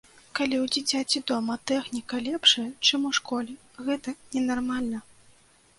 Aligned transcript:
Калі 0.37 0.55
ў 0.63 0.71
дзіцяці 0.75 1.21
дома 1.31 1.57
тэхніка 1.73 2.23
лепшая, 2.29 2.67
чым 2.87 3.07
у 3.11 3.15
школе, 3.19 3.53
гэта 3.85 4.17
ненармальна! 4.35 4.99